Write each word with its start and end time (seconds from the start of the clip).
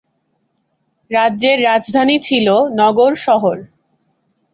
রাজ্যের 1.11 1.57
রাজধানী 1.63 2.17
ছিল 2.19 2.47
"নগর" 2.79 3.11
শহর। 3.25 3.57